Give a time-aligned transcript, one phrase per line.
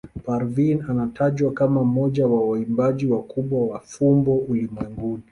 [0.25, 5.23] Parveen anatajwa kama mmoja wa waimbaji wakubwa wa fumbo ulimwenguni.